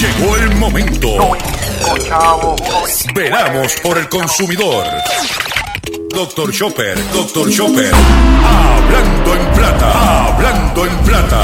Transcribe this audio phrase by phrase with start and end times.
[0.00, 1.08] Llegó el momento.
[3.16, 4.86] Veramos por el consumidor.
[6.14, 7.90] Doctor Chopper, Doctor Chopper.
[7.92, 11.42] Hablando en plata, hablando en plata.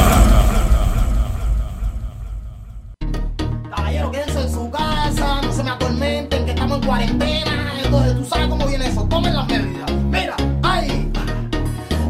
[3.75, 7.73] Caballero, quédense en su casa, no se me atormenten, que estamos en cuarentena.
[7.85, 9.91] Entonces, tú sabes cómo viene eso, tomen las medidas.
[10.11, 11.11] Mira, ay,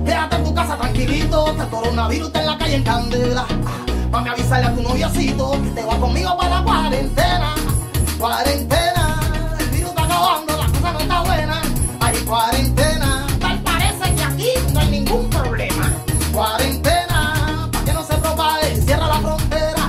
[0.04, 3.46] quédate en tu casa tranquilito, este coronavirus está en la calle en candela.
[4.14, 7.56] Mami, avisarle a tu noviocito que te va conmigo para la cuarentena.
[8.16, 9.18] Cuarentena,
[9.58, 11.62] el virus está acabando, la cosa no está buena.
[11.98, 15.92] Hay cuarentena, tal parece que aquí no hay ningún problema.
[16.32, 19.88] Cuarentena, para que no se propague, cierra la frontera.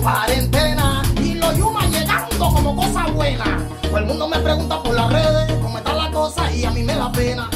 [0.00, 3.44] Cuarentena, y los yumas llegando como cosa buena.
[3.82, 6.82] Todo el mundo me pregunta por las redes cómo está la cosa y a mí
[6.82, 7.50] me da pena.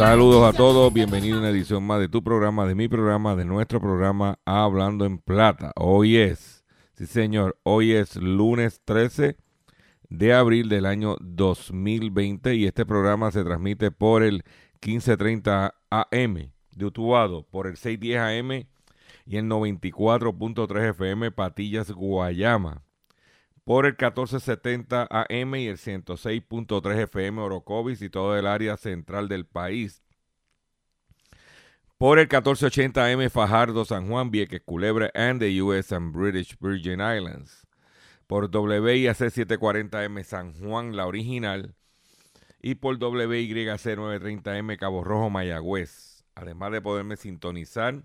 [0.00, 3.44] Saludos a todos, bienvenido a una edición más de tu programa, de mi programa, de
[3.44, 5.72] nuestro programa Hablando en Plata.
[5.76, 6.64] Hoy es,
[6.94, 9.36] sí señor, hoy es lunes 13
[10.08, 14.42] de abril del año 2020 y este programa se transmite por el
[14.82, 18.66] 1530 AM de Utuado, por el 610 AM
[19.26, 22.84] y el 94.3 FM Patillas Guayama,
[23.64, 29.46] por el 1470 AM y el 106.3 FM Orocovis y todo el área central del
[29.46, 30.02] país.
[31.98, 37.00] Por el 1480 AM Fajardo, San Juan, Vieques, Culebra and the US and British Virgin
[37.00, 37.66] Islands.
[38.26, 41.74] Por WIAC 740 M San Juan, la original.
[42.62, 46.24] Y por WYC 930 M Cabo Rojo, Mayagüez.
[46.34, 48.04] Además de poderme sintonizar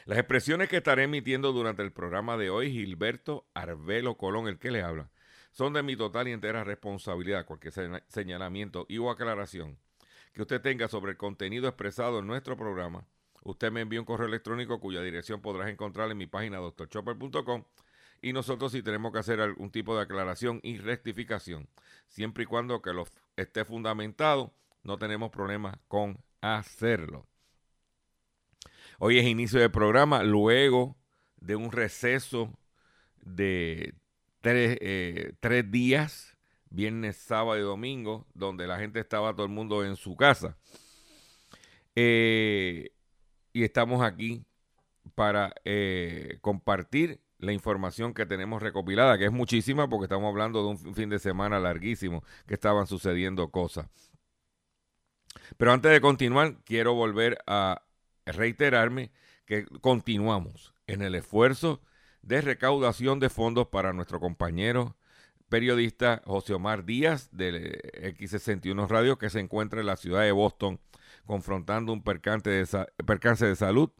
[0.04, 4.70] Las expresiones que estaré emitiendo durante el programa de hoy, Gilberto Arbelo Colón, el que
[4.70, 5.10] le habla,
[5.50, 7.46] son de mi total y entera responsabilidad.
[7.46, 9.78] Cualquier seña- señalamiento y o aclaración
[10.32, 13.06] que usted tenga sobre el contenido expresado en nuestro programa,
[13.42, 17.64] usted me envía un correo electrónico cuya dirección podrás encontrar en mi página drchopper.com
[18.22, 21.68] y nosotros si tenemos que hacer algún tipo de aclaración y rectificación,
[22.08, 23.06] siempre y cuando que lo
[23.36, 27.26] esté fundamentado, no tenemos problema con hacerlo.
[28.98, 30.96] Hoy es inicio del programa, luego
[31.36, 32.58] de un receso
[33.22, 33.94] de
[34.40, 36.36] tres, eh, tres días,
[36.70, 40.56] viernes, sábado y domingo, donde la gente estaba todo el mundo en su casa.
[41.94, 42.90] Eh,
[43.52, 44.44] y estamos aquí
[45.14, 50.68] para eh, compartir la información que tenemos recopilada, que es muchísima porque estamos hablando de
[50.68, 53.88] un fin de semana larguísimo que estaban sucediendo cosas.
[55.56, 57.82] Pero antes de continuar, quiero volver a
[58.24, 59.12] reiterarme
[59.44, 61.80] que continuamos en el esfuerzo
[62.22, 64.96] de recaudación de fondos para nuestro compañero
[65.48, 67.80] periodista José Omar Díaz de
[68.18, 70.80] X61 Radio que se encuentra en la ciudad de Boston
[71.24, 73.90] confrontando un percance de, percance de salud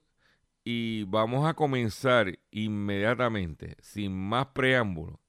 [0.63, 5.19] y vamos a comenzar inmediatamente, sin más preámbulo,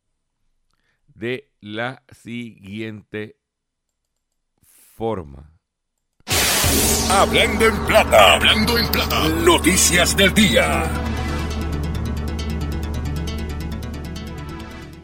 [1.08, 3.36] de la siguiente
[4.62, 5.53] forma.
[7.16, 10.82] Hablando en plata, hablando en plata, noticias del día.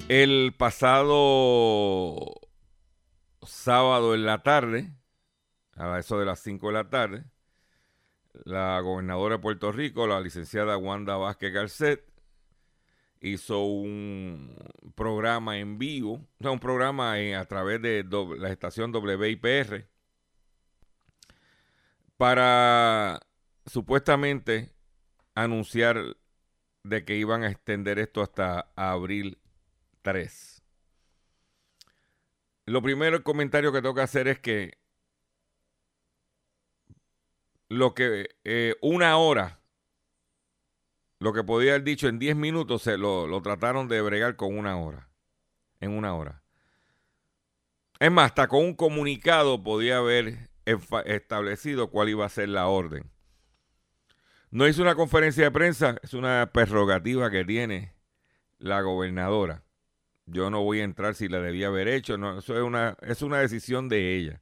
[0.08, 2.34] El pasado
[3.42, 4.92] sábado en la tarde,
[5.76, 7.24] a eso de las 5 de la tarde,
[8.44, 12.04] la gobernadora de Puerto Rico, la licenciada Wanda Vázquez Garcet,
[13.20, 14.56] hizo un
[14.96, 18.04] programa en vivo, o sea, un programa a través de
[18.36, 19.89] la estación WIPR
[22.20, 23.18] para
[23.64, 24.74] supuestamente
[25.34, 26.18] anunciar
[26.84, 29.40] de que iban a extender esto hasta abril
[30.02, 30.62] 3.
[32.66, 34.78] Lo primero, comentario que tengo que hacer es que
[37.70, 39.62] lo que eh, una hora,
[41.20, 44.58] lo que podía haber dicho en 10 minutos, se lo, lo trataron de bregar con
[44.58, 45.08] una hora.
[45.80, 46.42] En una hora.
[47.98, 53.10] Es más, hasta con un comunicado podía haber establecido cuál iba a ser la orden.
[54.50, 57.94] No hizo una conferencia de prensa, es una prerrogativa que tiene
[58.58, 59.64] la gobernadora.
[60.26, 63.38] Yo no voy a entrar si la debía haber hecho, eso es una, es una
[63.38, 64.40] decisión de ella.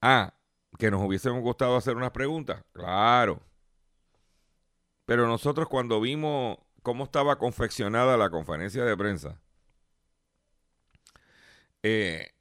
[0.00, 0.34] Ah,
[0.78, 3.42] que nos hubiésemos gustado hacer unas preguntas, claro.
[5.04, 9.40] Pero nosotros cuando vimos cómo estaba confeccionada la conferencia de prensa,
[11.82, 12.32] eh,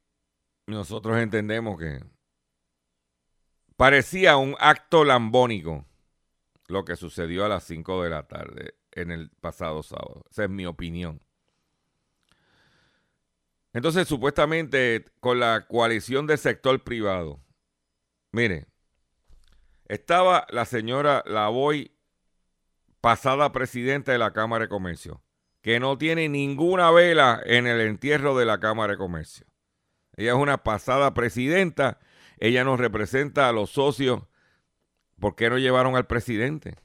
[0.68, 2.04] nosotros entendemos que
[3.76, 5.86] parecía un acto lambónico
[6.68, 10.24] lo que sucedió a las 5 de la tarde en el pasado sábado.
[10.30, 11.22] Esa es mi opinión.
[13.74, 17.42] Entonces, supuestamente, con la coalición del sector privado,
[18.32, 18.68] Mire,
[19.90, 21.92] estaba la señora Lavoy,
[23.02, 25.22] pasada presidenta de la Cámara de Comercio,
[25.62, 29.46] que no tiene ninguna vela en el entierro de la Cámara de Comercio.
[30.22, 32.00] Ella es una pasada presidenta,
[32.38, 34.22] ella nos representa a los socios.
[35.20, 36.76] ¿Por qué no llevaron al presidente?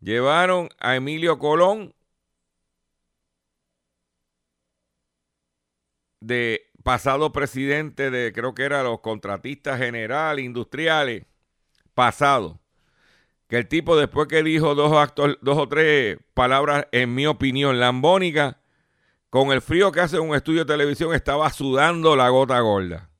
[0.00, 1.94] Llevaron a Emilio Colón
[6.20, 11.24] de pasado presidente de, creo que era los contratistas generales, industriales,
[11.94, 12.60] pasado.
[13.48, 17.80] Que el tipo después que dijo dos, actos, dos o tres palabras, en mi opinión,
[17.80, 18.60] lambónica,
[19.34, 23.10] con el frío que hace un estudio de televisión, estaba sudando la gota gorda.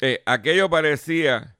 [0.00, 1.58] Eh, aquello parecía...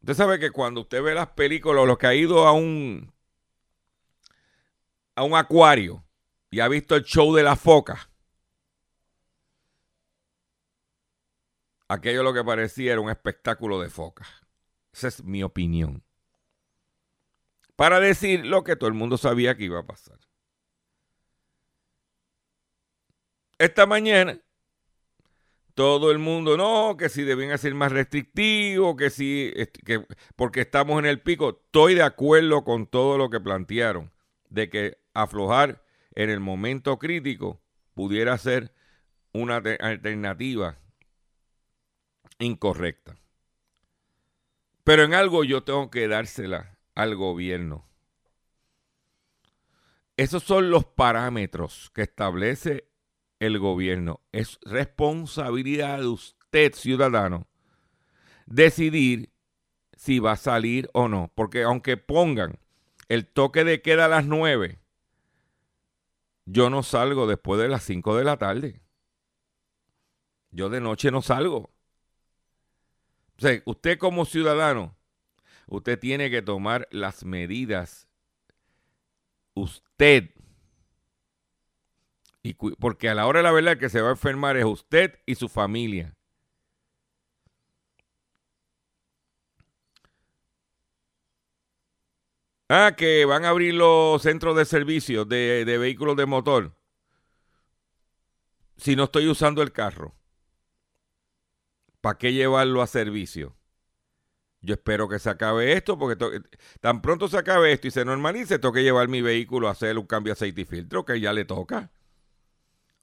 [0.00, 3.12] Usted sabe que cuando usted ve las películas, los que ha ido a un,
[5.14, 6.02] a un acuario,
[6.50, 8.08] y ha visto el show de la foca,
[11.86, 14.26] aquello lo que parecía era un espectáculo de foca.
[14.90, 16.02] Esa es mi opinión.
[17.78, 20.18] Para decir lo que todo el mundo sabía que iba a pasar.
[23.56, 24.40] Esta mañana,
[25.74, 29.52] todo el mundo, no, que si deben ser más restrictivos, que si,
[29.84, 30.04] que,
[30.34, 31.60] porque estamos en el pico.
[31.66, 34.10] Estoy de acuerdo con todo lo que plantearon,
[34.48, 35.84] de que aflojar
[36.16, 37.60] en el momento crítico
[37.94, 38.72] pudiera ser
[39.32, 40.80] una alternativa
[42.40, 43.14] incorrecta.
[44.82, 47.86] Pero en algo yo tengo que dársela al gobierno.
[50.16, 52.88] Esos son los parámetros que establece
[53.38, 54.20] el gobierno.
[54.32, 57.46] Es responsabilidad de usted, ciudadano,
[58.46, 59.30] decidir
[59.96, 61.30] si va a salir o no.
[61.36, 62.58] Porque aunque pongan
[63.08, 64.80] el toque de queda a las nueve,
[66.46, 68.82] yo no salgo después de las 5 de la tarde.
[70.50, 71.70] Yo de noche no salgo.
[73.66, 74.97] Usted como ciudadano,
[75.68, 78.08] usted tiene que tomar las medidas.
[79.54, 80.30] Usted.
[82.42, 85.18] Y porque a la hora de la verdad que se va a enfermar es usted
[85.26, 86.14] y su familia.
[92.70, 96.74] Ah, que van a abrir los centros de servicio de, de vehículos de motor.
[98.76, 100.14] Si no estoy usando el carro,
[102.00, 103.57] ¿para qué llevarlo a servicio?
[104.60, 106.16] Yo espero que se acabe esto, porque
[106.80, 109.96] tan pronto se acabe esto y se normalice, tengo que llevar mi vehículo a hacer
[109.98, 111.90] un cambio de aceite y filtro, que ya le toca.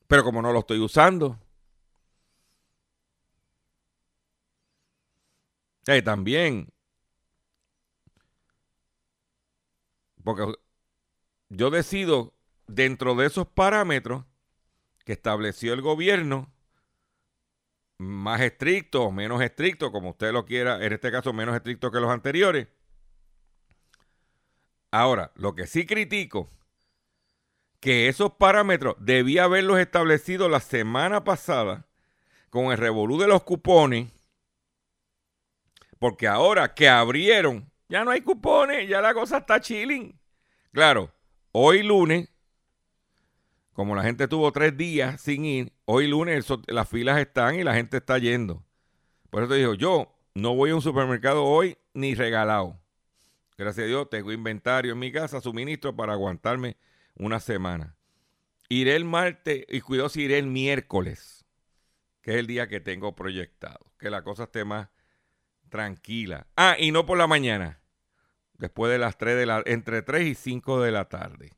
[0.07, 1.39] Pero como no lo estoy usando.
[5.87, 6.67] Eh, también
[10.25, 10.43] Porque
[11.49, 12.33] yo decido,
[12.67, 14.25] dentro de esos parámetros
[15.05, 16.51] que estableció el gobierno,
[17.97, 21.99] más estricto o menos estricto, como usted lo quiera, en este caso menos estricto que
[21.99, 22.67] los anteriores.
[24.91, 26.49] Ahora, lo que sí critico,
[27.79, 31.85] que esos parámetros debía haberlos establecido la semana pasada
[32.49, 34.09] con el revolú de los cupones,
[35.99, 40.19] porque ahora que abrieron ya no hay cupones, ya la cosa está chilling.
[40.71, 41.11] Claro,
[41.51, 42.29] hoy lunes,
[43.75, 47.73] como la gente tuvo tres días sin ir, hoy lunes las filas están y la
[47.73, 48.63] gente está yendo.
[49.29, 52.79] Por eso te digo, yo no voy a un supermercado hoy ni regalado.
[53.57, 56.77] Gracias a Dios tengo inventario en mi casa, suministro para aguantarme
[57.15, 57.97] una semana.
[58.69, 61.45] Iré el martes y cuidado si iré el miércoles,
[62.21, 63.91] que es el día que tengo proyectado.
[63.99, 64.87] Que la cosa esté más
[65.67, 66.47] tranquila.
[66.55, 67.81] Ah, y no por la mañana.
[68.53, 71.51] Después de las 3 de la entre 3 y 5 de la tarde.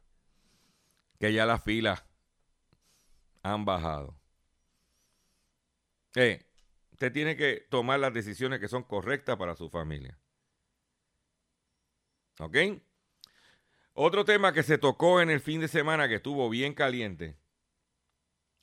[1.20, 2.07] Que ya las filas
[3.48, 4.16] han bajado.
[6.16, 6.46] Eh,
[6.92, 10.18] usted tiene que tomar las decisiones que son correctas para su familia.
[12.40, 12.58] ¿Ok?
[13.94, 17.36] Otro tema que se tocó en el fin de semana que estuvo bien caliente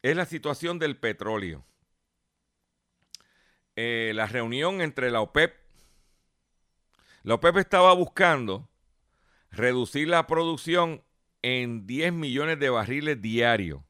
[0.03, 1.65] es la situación del petróleo.
[3.77, 5.57] Eh, la reunión entre la OPEP.
[7.23, 8.69] La OPEP estaba buscando
[9.51, 11.03] reducir la producción
[11.43, 13.83] en 10 millones de barriles diarios.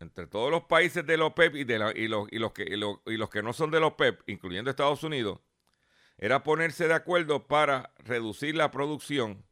[0.00, 1.92] Entre todos los países de la OPEP y, de los,
[2.30, 2.64] y, que,
[3.06, 5.40] y los que no son de la OPEP, incluyendo Estados Unidos,
[6.18, 9.44] era ponerse de acuerdo para reducir la producción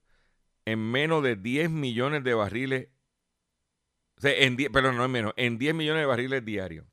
[0.65, 2.89] en menos de 10 millones de barriles.
[4.23, 6.87] En perdón, no en menos, en 10 millones de barriles diarios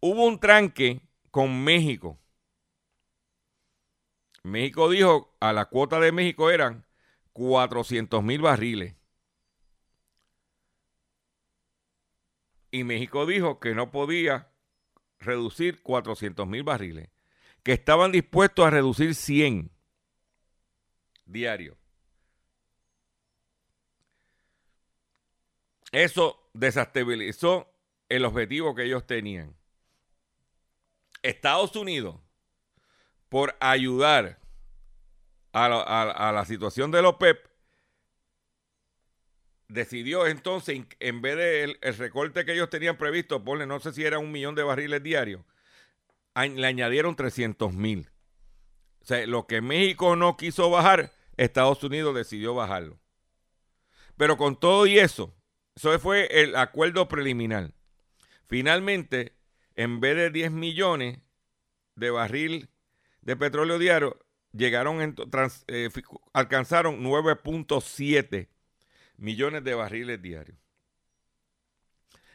[0.00, 2.18] hubo un tranque con México.
[4.42, 6.86] México dijo, a la cuota de México eran
[7.32, 8.95] 400 mil barriles.
[12.76, 14.52] Y México dijo que no podía
[15.18, 17.08] reducir 400 mil barriles,
[17.62, 19.70] que estaban dispuestos a reducir 100
[21.24, 21.78] diarios.
[25.90, 27.72] Eso desestabilizó
[28.10, 29.56] el objetivo que ellos tenían.
[31.22, 32.20] Estados Unidos,
[33.30, 34.38] por ayudar
[35.54, 37.45] a la, situación de los PEP,
[39.68, 44.04] decidió entonces, en vez del el recorte que ellos tenían previsto, ponle, no sé si
[44.04, 45.42] era un millón de barriles diarios,
[46.34, 48.10] le añadieron 300 mil.
[49.00, 52.98] O sea, lo que México no quiso bajar, Estados Unidos decidió bajarlo.
[54.16, 55.34] Pero con todo y eso,
[55.74, 57.72] eso fue el acuerdo preliminar.
[58.46, 59.36] Finalmente,
[59.74, 61.20] en vez de 10 millones
[61.94, 62.70] de barril
[63.20, 64.18] de petróleo diario,
[64.52, 65.14] llegaron en,
[65.68, 65.90] eh,
[66.32, 68.48] alcanzaron 9.7
[69.18, 70.58] millones de barriles diarios.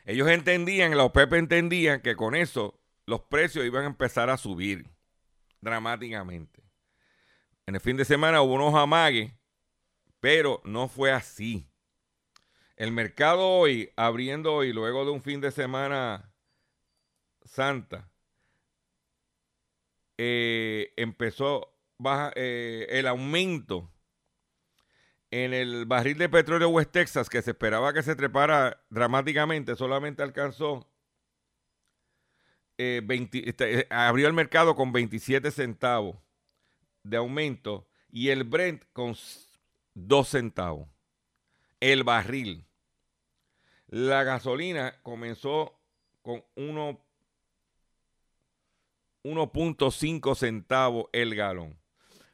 [0.06, 4.90] Ellos entendían, la OPEP entendían que con eso los precios iban a empezar a subir
[5.62, 6.64] dramáticamente.
[7.66, 9.34] En el fin de semana hubo unos amagues,
[10.20, 11.68] pero no fue así.
[12.76, 16.34] El mercado hoy, abriendo hoy, luego de un fin de semana
[17.44, 18.10] Santa,
[20.18, 21.76] eh, empezó
[22.36, 23.92] eh, el aumento
[25.32, 30.22] en el barril de petróleo West Texas, que se esperaba que se trepara dramáticamente, solamente
[30.22, 30.88] alcanzó,
[32.78, 33.02] eh,
[33.46, 36.18] este, abrió el mercado con 27 centavos
[37.04, 39.16] de aumento y el Brent con
[39.94, 40.90] 2 centavos.
[41.80, 42.68] El barril.
[43.88, 45.80] La gasolina comenzó
[46.22, 47.02] con 1
[49.24, 51.78] 1.5 centavos el galón.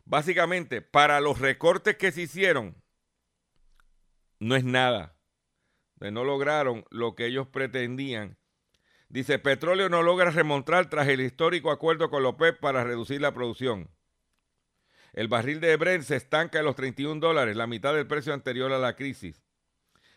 [0.05, 2.81] Básicamente, para los recortes que se hicieron,
[4.39, 5.15] no es nada.
[5.99, 8.37] No lograron lo que ellos pretendían.
[9.09, 13.89] Dice, petróleo no logra remontar tras el histórico acuerdo con López para reducir la producción.
[15.13, 18.71] El barril de Brent se estanca en los 31 dólares, la mitad del precio anterior
[18.71, 19.41] a la crisis.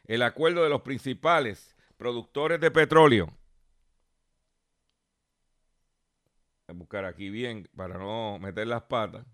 [0.05, 3.27] el acuerdo de los principales productores de petróleo.
[6.67, 9.25] Voy a buscar aquí bien para no meter las patas.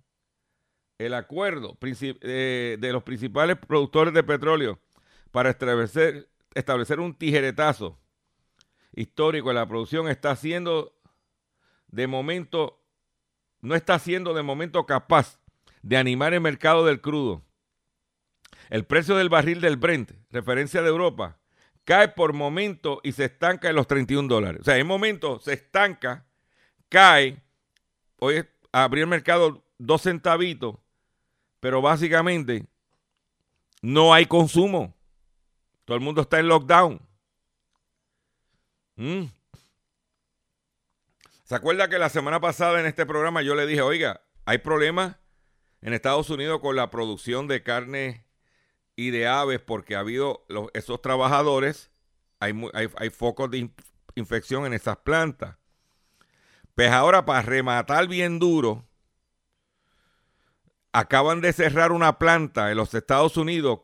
[0.99, 4.81] El acuerdo eh, de los principales productores de petróleo
[5.31, 6.31] para establecer,
[6.99, 7.99] un tijeretazo
[8.95, 10.95] histórico en la producción está siendo
[11.88, 12.83] de momento,
[13.61, 15.38] no está siendo de momento capaz
[15.83, 17.43] de animar el mercado del crudo.
[18.71, 21.38] El precio del barril del Brent, referencia de Europa,
[21.85, 24.62] cae por momento y se estanca en los 31 dólares.
[24.62, 26.26] O sea, en momento se estanca,
[26.88, 27.43] cae,
[28.19, 30.76] hoy abrió el mercado dos centavitos,
[31.60, 32.66] pero básicamente
[33.82, 34.94] no hay consumo.
[35.84, 37.00] Todo el mundo está en lockdown.
[38.96, 39.25] Mm.
[41.44, 45.16] ¿Se acuerda que la semana pasada en este programa yo le dije, oiga, hay problemas
[45.80, 48.25] en Estados Unidos con la producción de carne
[48.96, 50.44] y de aves porque ha habido
[50.75, 51.92] esos trabajadores,
[52.40, 53.70] hay, hay, focos de
[54.16, 55.56] infección en esas plantas.
[56.75, 58.84] Pues ahora para rematar bien duro,
[60.97, 63.81] acaban de cerrar una planta en los Estados Unidos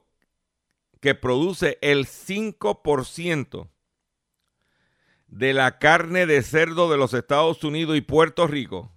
[0.99, 3.69] que produce el 5%
[5.27, 8.97] de la carne de cerdo de los Estados Unidos y Puerto Rico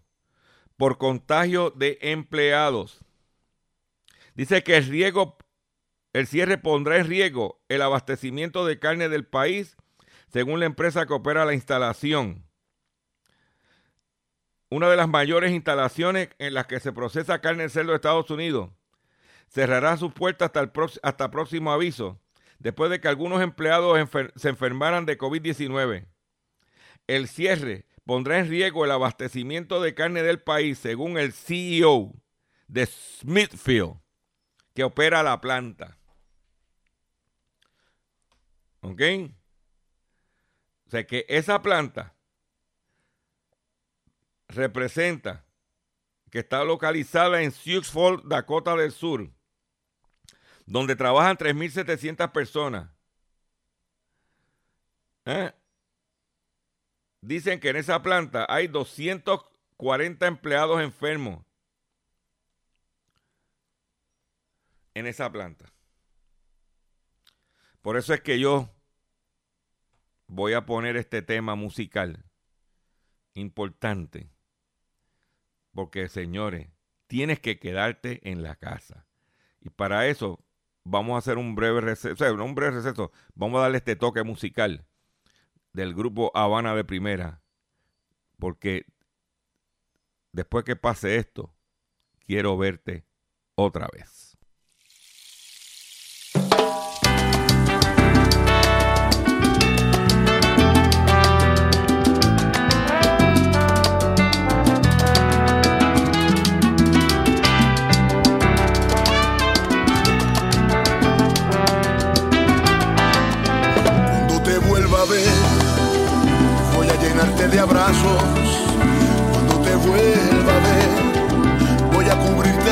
[0.78, 3.04] por contagio de empleados.
[4.34, 5.14] Dice que el
[6.14, 9.76] el cierre pondrá en riesgo el abastecimiento de carne del país,
[10.32, 12.45] según la empresa que opera la instalación.
[14.70, 18.30] Una de las mayores instalaciones en las que se procesa carne de cerdo de Estados
[18.30, 18.72] Unidos
[19.48, 20.72] cerrará sus puertas hasta, el
[21.04, 22.20] hasta próximo aviso,
[22.60, 23.98] después de que algunos empleados
[24.36, 26.08] se enfermaran de COVID-19.
[27.08, 32.14] El cierre pondrá en riesgo el abastecimiento de carne del país, según el CEO
[32.68, 33.98] de Smithfield,
[34.74, 35.98] que opera la planta.
[38.82, 39.02] ¿Ok?
[40.88, 42.15] O sea que esa planta
[44.48, 45.46] representa
[46.32, 49.32] que está localizada en Sioux Falls, Dakota del Sur,
[50.66, 52.90] donde trabajan 3.700 personas.
[55.26, 55.52] ¿Eh?
[57.22, 61.44] Dicen que en esa planta hay 240 empleados enfermos.
[64.94, 65.66] En esa planta.
[67.82, 68.70] Por eso es que yo
[70.28, 72.24] voy a poner este tema musical
[73.34, 74.30] importante.
[75.76, 76.70] Porque, señores,
[77.06, 79.06] tienes que quedarte en la casa.
[79.60, 80.44] Y para eso
[80.86, 83.12] vamos a hacer un breve receso, un breve receso.
[83.36, 84.86] Vamos a darle este toque musical
[85.74, 87.42] del grupo Habana de Primera,
[88.40, 88.86] porque
[90.32, 91.54] después que pase esto,
[92.26, 93.06] quiero verte
[93.56, 94.25] otra vez.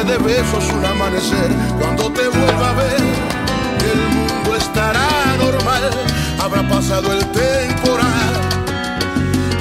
[0.05, 3.01] De besos un amanecer cuando te vuelva a ver.
[3.91, 5.89] El mundo estará normal,
[6.41, 8.33] habrá pasado el temporal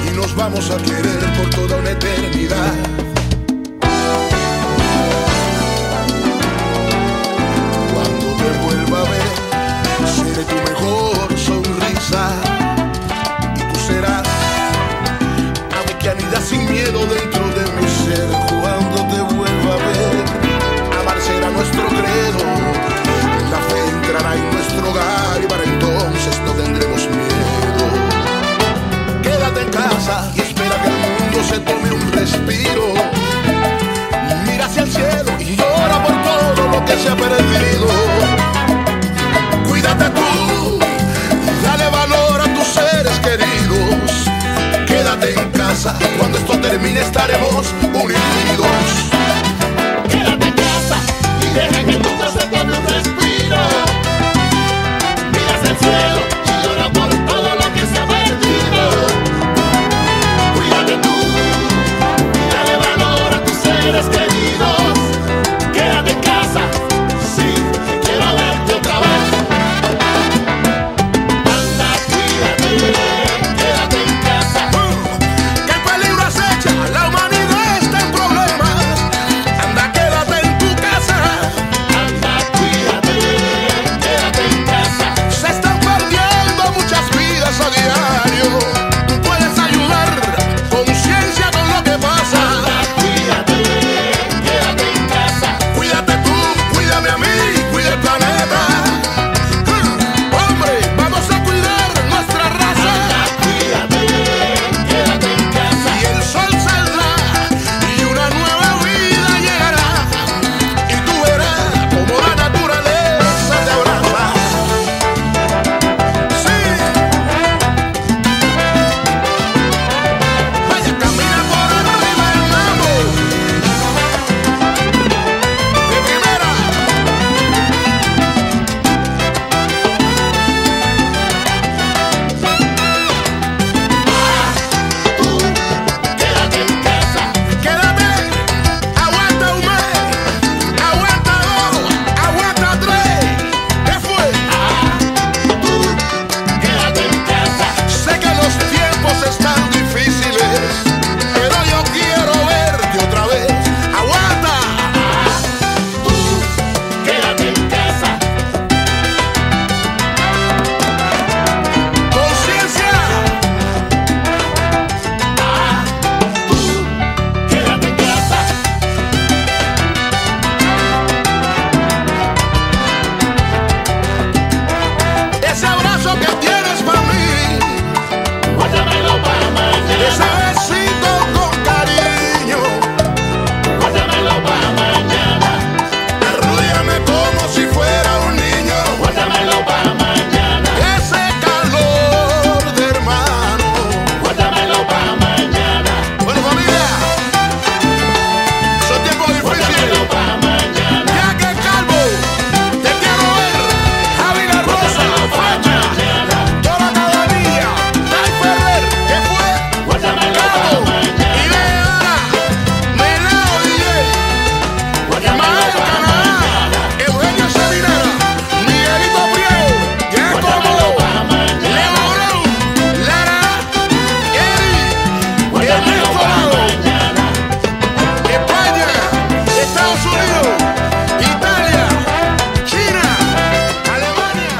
[0.05, 2.73] y nos vamos a querer por toda una eternidad.
[7.93, 12.53] Cuando te vuelva a ver, seré tu mejor sonrisa
[16.43, 17.32] sin miedo de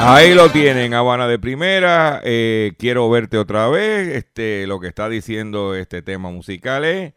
[0.06, 2.20] Ahí lo tienen, Habana de Primera.
[2.26, 4.10] eh, quiero verte otra vez.
[4.10, 7.14] Este, lo que está diciendo este tema musical es: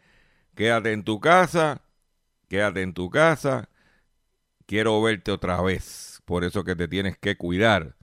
[0.55, 1.81] quédate en tu casa,
[2.47, 3.69] quédate en tu casa.
[4.65, 6.21] Quiero verte otra vez.
[6.23, 7.95] Por eso que te tienes que cuidar.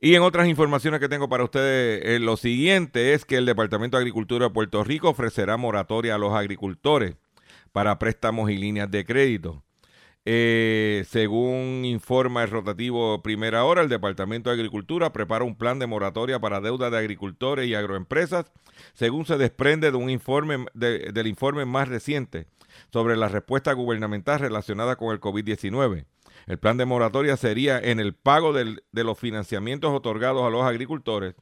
[0.00, 3.98] Y en otras informaciones que tengo para ustedes, eh, lo siguiente es que el Departamento
[3.98, 7.14] de Agricultura de Puerto Rico ofrecerá moratoria a los agricultores
[7.72, 9.62] para préstamos y líneas de crédito.
[10.24, 15.88] Eh, según informa el rotativo Primera Hora, el Departamento de Agricultura prepara un plan de
[15.88, 18.46] moratoria para deuda de agricultores y agroempresas,
[18.94, 22.46] según se desprende de un informe de- del informe más reciente
[22.92, 26.06] sobre la respuesta gubernamental relacionada con el COVID-19.
[26.46, 31.34] El plan de moratoria sería en el pago de los financiamientos otorgados a los agricultores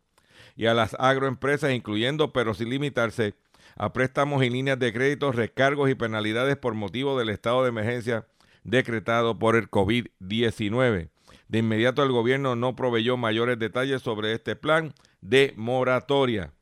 [0.57, 3.35] y a las agroempresas, incluyendo, pero sin limitarse,
[3.77, 8.27] a préstamos y líneas de crédito, recargos y penalidades por motivo del estado de emergencia
[8.65, 11.11] decretado por el COVID-19.
[11.49, 16.53] De inmediato el gobierno no proveyó mayores detalles sobre este plan de moratoria.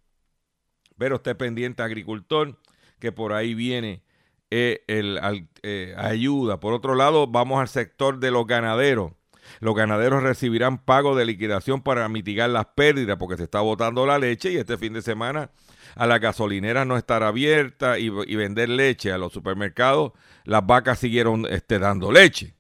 [0.97, 2.59] Pero esté pendiente agricultor,
[2.99, 4.03] que por ahí viene
[4.51, 5.21] eh, el,
[5.63, 6.59] eh, ayuda.
[6.59, 9.13] Por otro lado, vamos al sector de los ganaderos.
[9.61, 14.19] Los ganaderos recibirán pago de liquidación para mitigar las pérdidas porque se está botando la
[14.19, 15.51] leche y este fin de semana
[15.99, 20.13] a las gasolineras no estar abierta y, vender leche a los supermercados,
[20.45, 22.55] las vacas siguieron este, dando leche.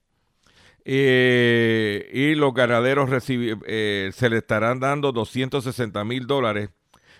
[0.84, 6.70] Eh, y los ganaderos eh, se le estarán dando 260 mil dólares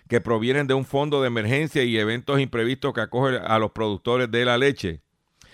[0.09, 4.29] que provienen de un fondo de emergencia y eventos imprevistos que acoge a los productores
[4.29, 5.03] de la leche.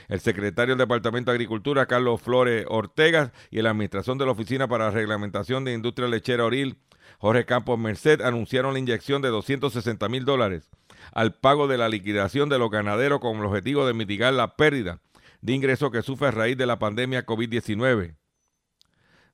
[0.08, 4.66] El secretario del Departamento de Agricultura, Carlos Flores Ortega, y la Administración de la Oficina
[4.66, 6.78] para la Reglamentación de Industria Lechera Oril,
[7.18, 10.70] Jorge Campos Merced, anunciaron la inyección de 260 mil dólares
[11.12, 15.00] al pago de la liquidación de los ganaderos con el objetivo de mitigar la pérdida
[15.40, 18.16] de ingresos que sufre a raíz de la pandemia COVID-19.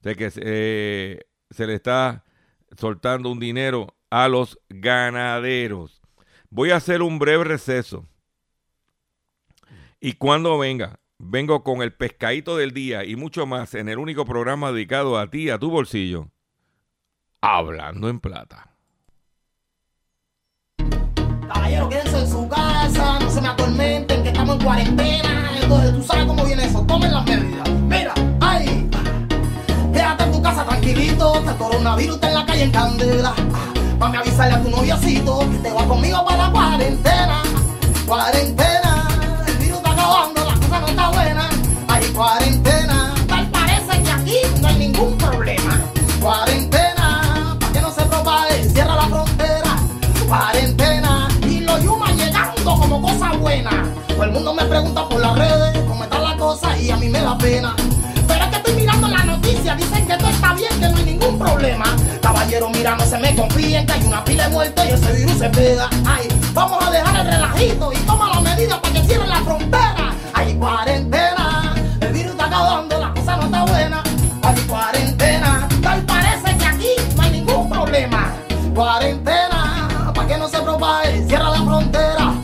[0.03, 2.25] De que eh, se le está
[2.77, 6.01] soltando un dinero a los ganaderos.
[6.49, 8.09] Voy a hacer un breve receso.
[10.01, 14.25] Y cuando venga, vengo con el pescadito del día y mucho más en el único
[14.25, 16.31] programa dedicado a ti, a tu bolsillo.
[17.43, 18.69] Hablando en plata.
[21.49, 25.51] Caballero, quédense en su casa, no se me atormenten, que estamos en cuarentena.
[25.63, 27.71] Entonces, tú sabes cómo viene eso, tomen las medidas.
[27.71, 28.89] Mira, ay,
[29.93, 33.35] quédate en tu casa tranquilito, que el coronavirus está en la calle en candela.
[33.99, 37.43] Mami, avisarle a tu noviocito que te va conmigo para la cuarentena.
[38.07, 39.09] Cuarentena,
[39.47, 41.49] el virus está acabando, la cosa no está buena.
[41.89, 42.80] Hay cuarentena,
[54.21, 57.09] Todo el mundo me pregunta por las redes cómo está la cosa y a mí
[57.09, 57.75] me da pena.
[58.29, 61.05] Pero es que estoy mirando la noticia, dicen que todo está bien, que no hay
[61.05, 61.87] ningún problema.
[62.21, 65.39] Caballero, mira, no se me confíen, que hay una pila de muertos y ese virus
[65.39, 65.89] se pega.
[66.05, 70.15] Ay, vamos a dejar el relajito y toma las medidas para que cierren la frontera.
[70.35, 74.03] Hay cuarentena, el virus está acabando, la cosa no está buena.
[74.43, 78.35] Hay cuarentena, tal parece que aquí no hay ningún problema.
[78.75, 82.35] Cuarentena, para que no se propague, cierra la frontera.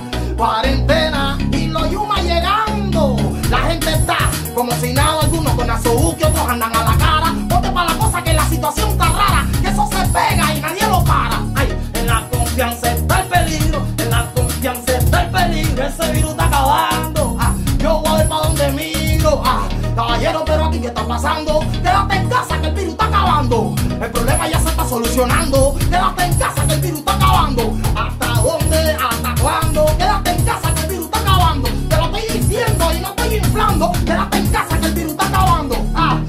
[21.06, 21.60] Pasando?
[21.82, 23.74] Quédate en casa que el virus está acabando.
[24.00, 25.74] El problema ya se está solucionando.
[25.78, 27.74] Quédate en casa que el virus está acabando.
[27.94, 28.96] ¿Hasta dónde?
[28.96, 29.86] ¿Hasta cuándo?
[29.98, 31.68] Quédate en casa que el virus está acabando.
[31.88, 33.92] Te lo estoy diciendo y no estoy inflando.
[34.04, 35.76] Quédate en casa que el virus está acabando.
[35.94, 36.20] Ah,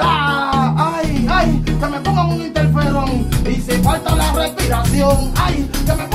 [0.00, 3.28] ah, ay, ay, que me pongan un interferón.
[3.46, 6.13] Y si falta la respiración, ay, que me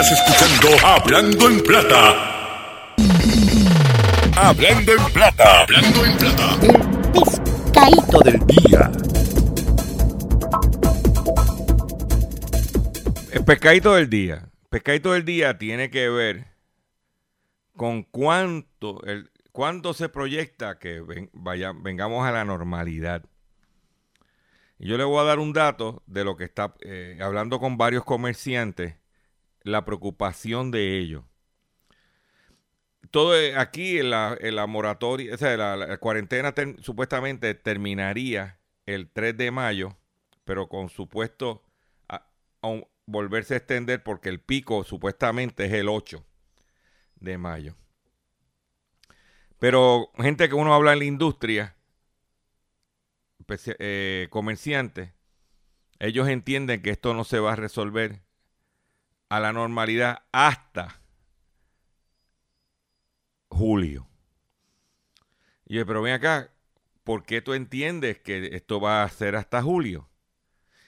[0.00, 2.94] Estás escuchando Hablando en Plata.
[4.36, 5.62] Hablando en Plata.
[5.62, 6.58] Hablando en Plata.
[7.12, 8.92] Pescadito del día.
[13.32, 14.48] El pescadito del día.
[14.70, 16.46] Pescadito del día tiene que ver
[17.76, 23.24] con cuánto, el, cuánto se proyecta que ven- vaya- vengamos a la normalidad.
[24.78, 27.76] Y yo le voy a dar un dato de lo que está eh, hablando con
[27.76, 28.94] varios comerciantes,
[29.70, 31.24] la preocupación de ellos.
[33.10, 39.08] Todo eh, aquí en la, en la moratoria, o sea, la, cuarentena supuestamente terminaría el
[39.10, 39.96] 3 de mayo,
[40.44, 41.62] pero con supuesto
[42.08, 42.26] a-
[43.06, 46.24] volverse a extender porque el pico supuestamente es el 8
[47.20, 47.76] de mayo.
[49.60, 51.76] Pero gente que uno habla en la industria,
[53.40, 55.10] especi- eh, comerciantes,
[56.00, 58.22] ellos entienden que esto no se va a resolver
[59.28, 61.00] a la normalidad hasta
[63.48, 64.08] julio.
[65.66, 66.52] Y yo, pero ven acá,
[67.04, 70.08] ¿por qué tú entiendes que esto va a ser hasta julio?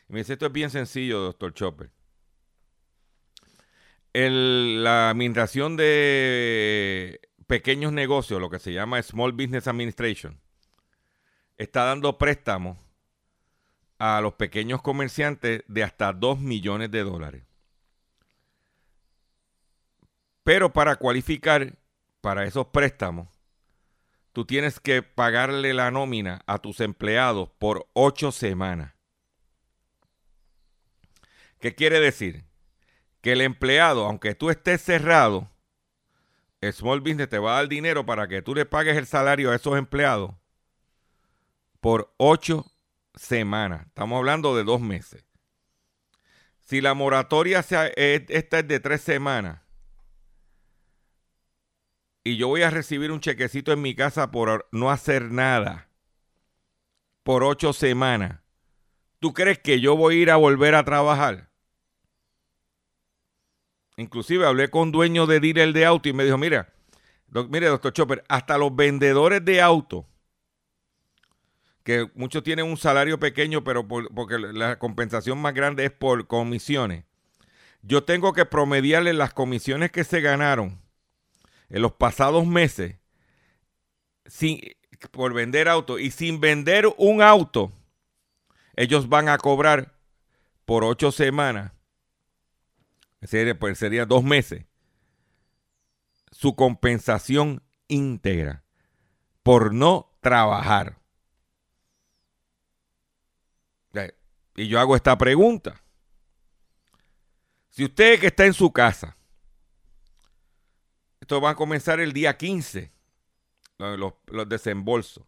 [0.09, 1.91] Y me dice, esto es bien sencillo, doctor Chopper.
[4.13, 10.41] La administración de pequeños negocios, lo que se llama Small Business Administration,
[11.59, 12.79] está dando préstamos
[13.99, 17.50] a los pequeños comerciantes de hasta 2 millones de dólares.
[20.45, 21.79] Pero para cualificar
[22.21, 23.29] para esos préstamos,
[24.33, 28.95] tú tienes que pagarle la nómina a tus empleados por ocho semanas.
[31.59, 32.45] ¿Qué quiere decir?
[33.21, 35.51] Que el empleado, aunque tú estés cerrado,
[36.73, 39.57] Small Business te va a dar dinero para que tú le pagues el salario a
[39.57, 40.35] esos empleados
[41.81, 42.67] por ocho
[43.15, 43.87] semanas.
[43.87, 45.25] Estamos hablando de dos meses.
[46.61, 49.61] Si la moratoria sea, es- esta es de tres semanas
[52.31, 55.89] y yo voy a recibir un chequecito en mi casa por no hacer nada
[57.23, 58.41] por ocho semanas,
[59.19, 61.51] ¿tú crees que yo voy a ir a volver a trabajar?
[63.97, 66.73] Inclusive hablé con dueño de dealer de auto y me dijo, mira,
[67.49, 70.07] mire, doctor Chopper, hasta los vendedores de auto,
[71.85, 76.27] que muchos tienen un salario pequeño, pero por- porque la compensación más grande es por
[76.27, 77.05] comisiones.
[77.83, 80.81] Yo tengo que promediarle las comisiones que se ganaron
[81.71, 82.97] en los pasados meses
[84.27, 84.61] sin,
[85.11, 87.73] por vender auto y sin vender un auto,
[88.77, 89.99] ellos van a cobrar
[90.65, 91.73] por ocho semanas,
[93.23, 94.67] sería, pues sería dos meses,
[96.31, 98.65] su compensación íntegra
[99.43, 101.01] por no trabajar.
[104.57, 105.83] Y yo hago esta pregunta.
[107.71, 109.17] Si usted que está en su casa,
[111.31, 112.91] esto va a comenzar el día 15,
[113.79, 115.25] los, los- desembolsos.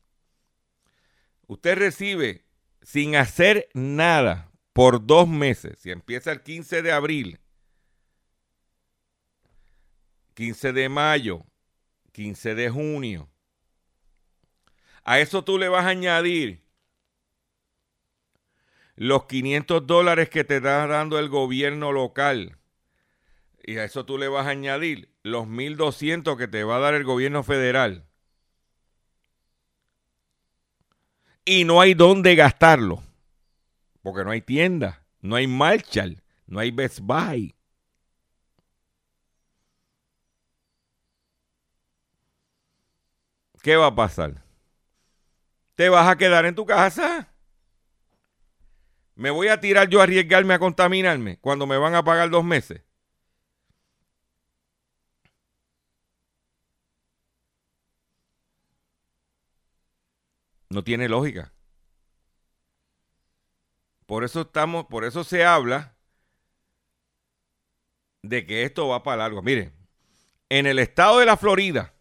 [1.47, 2.45] Usted recibe
[2.81, 7.39] sin hacer nada por dos meses, si empieza el 15 de abril,
[10.35, 11.47] 15 de mayo,
[12.11, 13.31] 15 de junio,
[15.05, 16.65] a eso tú le vas a añadir
[18.97, 22.59] los 500 dólares que te está dando el gobierno local.
[23.63, 26.95] Y a eso tú le vas a añadir los 1.200 que te va a dar
[26.95, 28.07] el gobierno federal.
[31.45, 33.03] Y no hay dónde gastarlo.
[34.03, 37.55] Porque no hay tienda, no hay Marshall, no hay Best Buy.
[43.63, 44.43] ¿Qué va a pasar?
[45.77, 47.33] ¿Te vas a quedar en tu casa?
[49.15, 52.45] ¿Me voy a tirar yo a arriesgarme a contaminarme cuando me van a pagar dos
[52.45, 52.83] meses?
[60.73, 61.53] No tiene lógica.
[64.07, 65.95] Por eso estamos, por eso se habla
[68.23, 69.43] de que esto va para largo.
[69.43, 69.75] Miren,
[70.49, 71.93] en el estado de la Florida,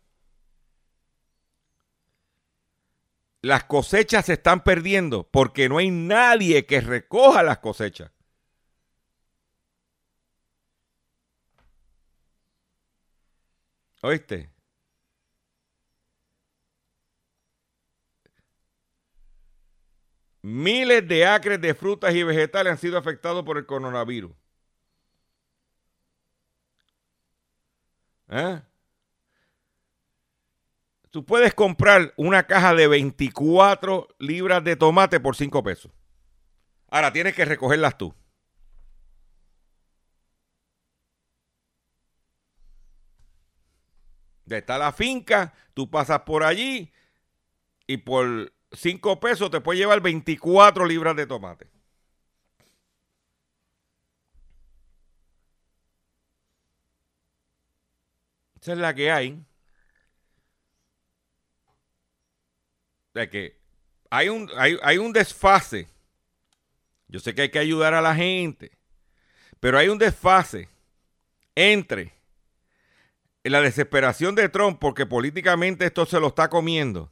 [3.41, 8.11] las cosechas se están perdiendo porque no hay nadie que recoja las cosechas.
[14.01, 14.49] ¿Oíste?
[20.51, 24.31] Miles de acres de frutas y vegetales han sido afectados por el coronavirus.
[28.27, 28.61] ¿eh?
[31.09, 35.91] Tú puedes comprar una caja de 24 libras de tomate por 5 pesos.
[36.89, 38.13] Ahora tienes que recogerlas tú.
[44.49, 46.91] Está la finca, tú pasas por allí
[47.87, 51.67] y por 5 pesos te puedes llevar 24 libras de tomate.
[58.61, 59.43] Esa es la que hay.
[63.13, 63.57] De que
[64.09, 65.89] hay un, hay, hay un desfase.
[67.07, 68.71] Yo sé que hay que ayudar a la gente,
[69.59, 70.69] pero hay un desfase
[71.55, 72.13] entre
[73.43, 77.11] la desesperación de Trump, porque políticamente esto se lo está comiendo,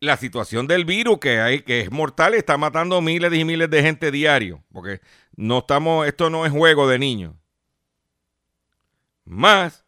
[0.00, 3.82] la situación del virus que hay, que es mortal, está matando miles y miles de
[3.82, 5.00] gente diario, porque
[5.36, 7.34] no estamos, esto no es juego de niños.
[9.24, 9.84] Más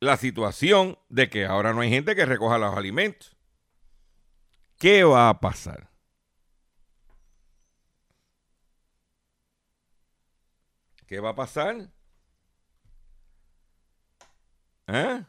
[0.00, 3.36] la situación de que ahora no hay gente que recoja los alimentos.
[4.78, 5.90] ¿Qué va a pasar?
[11.06, 11.90] ¿Qué va a pasar?
[14.86, 15.24] ¿Eh?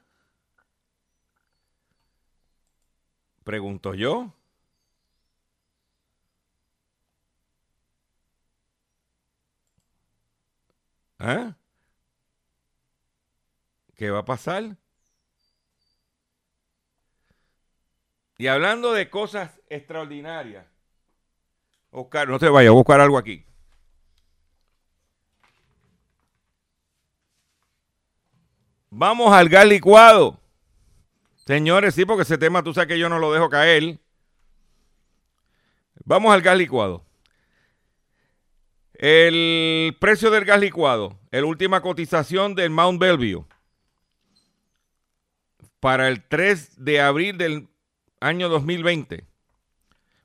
[3.46, 4.34] Pregunto yo.
[11.20, 11.54] ¿Eh?
[13.96, 14.76] ¿Qué va a pasar?
[18.40, 20.66] Y hablando de cosas extraordinarias.
[21.92, 23.46] Oscar, no te vayas, a buscar algo aquí.
[28.90, 30.45] Vamos al gas licuado.
[31.46, 34.00] Señores, sí, porque ese tema tú sabes que yo no lo dejo caer.
[36.04, 37.06] Vamos al gas licuado.
[38.94, 43.46] El precio del gas licuado, la última cotización del Mount Bellevue
[45.80, 47.68] para el 3 de abril del
[48.22, 49.26] año 2020.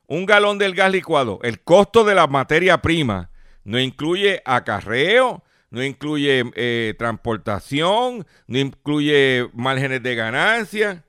[0.07, 3.29] Un galón del gas licuado, el costo de la materia prima
[3.63, 11.03] no incluye acarreo, no incluye eh, transportación, no incluye márgenes de ganancia.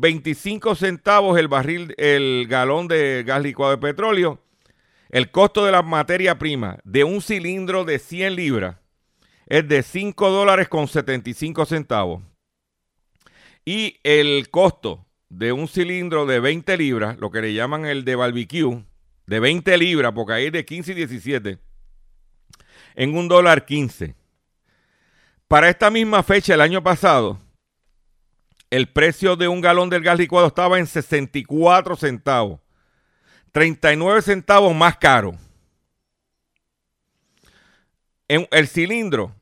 [0.00, 4.40] 25 centavos el barril, el galón de gas licuado de petróleo.
[5.10, 8.76] El costo de la materia prima de un cilindro de 100 libras
[9.46, 12.22] es de 5 dólares con 75 centavos.
[13.64, 18.16] Y el costo de un cilindro de 20 libras, lo que le llaman el de
[18.16, 18.84] barbecue,
[19.26, 21.58] de 20 libras, porque ahí es de 15 y 17,
[22.94, 24.14] en un dólar 15.
[25.48, 27.38] Para esta misma fecha, el año pasado,
[28.74, 32.58] el precio de un galón del gas licuado estaba en 64 centavos.
[33.52, 35.36] 39 centavos más caro.
[38.26, 39.32] En el cilindro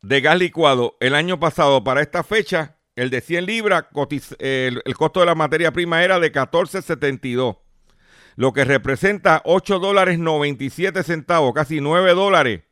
[0.00, 3.86] de gas licuado el año pasado para esta fecha, el de 100 libras,
[4.38, 7.58] el, costo de la materia prima era de 14.72
[8.36, 12.65] lo que representa 8 dólares 97 centavos, casi 9 dólares.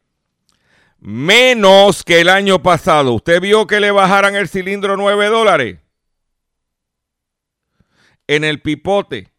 [1.07, 3.13] Menos que el año pasado.
[3.13, 5.79] ¿Usted vio que le bajaran el cilindro 9 dólares?
[8.27, 9.31] En el pipote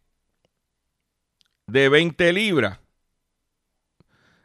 [1.66, 2.78] de 20 libras.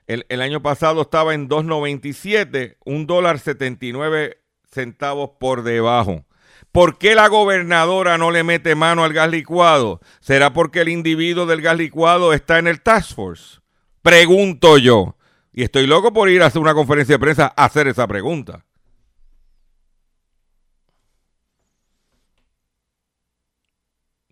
[0.08, 4.42] El, el año pasado estaba en 2.97, un dólar 79
[4.72, 6.26] centavos por debajo.
[6.72, 10.02] ¿Por qué la gobernadora no le mete mano al gas licuado?
[10.22, 13.60] ¿Será porque el individuo del gas licuado está en el Task Force?
[14.02, 15.18] Pregunto yo.
[15.54, 18.66] Y estoy loco por ir a hacer una conferencia de prensa a hacer esa pregunta.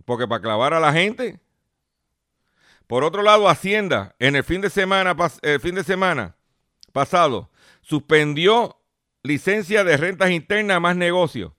[0.05, 1.39] Porque para clavar a la gente.
[2.88, 6.36] Por otro lado, Hacienda, en el fin de semana, el fin de semana
[6.91, 7.51] pasado,
[7.82, 8.82] suspendió
[9.22, 11.51] licencia de rentas internas más negocios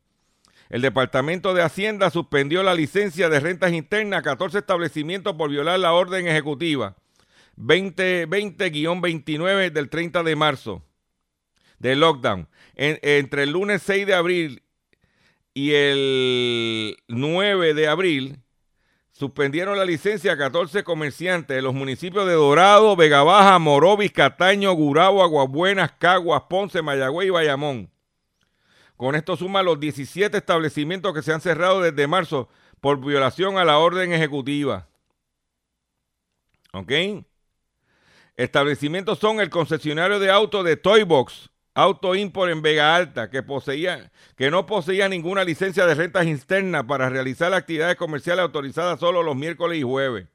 [0.70, 5.80] el Departamento de Hacienda suspendió la licencia de rentas internas a 14 establecimientos por violar
[5.80, 6.96] la orden ejecutiva
[7.60, 10.82] 2020-29 del 30 de marzo
[11.78, 12.48] de lockdown.
[12.74, 14.62] entre el lunes 6 de abril
[15.54, 18.38] y el 9 de abril
[19.12, 24.72] suspendieron la licencia a 14 comerciantes de los municipios de Dorado, Vega Baja, Morovis, Cataño,
[24.72, 27.90] Gurabo, Aguabuenas, Caguas, Ponce, Mayagüey y Bayamón.
[28.96, 32.48] Con esto suma los 17 establecimientos que se han cerrado desde marzo
[32.80, 34.88] por violación a la orden ejecutiva.
[36.72, 36.92] ¿Ok?
[38.36, 44.10] Establecimientos son el concesionario de autos de Toybox, Auto Import en Vega Alta, que, poseía,
[44.36, 49.36] que no poseía ninguna licencia de rentas externas para realizar actividades comerciales autorizadas solo los
[49.36, 50.26] miércoles y jueves.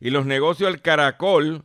[0.00, 1.64] Y los negocios El Caracol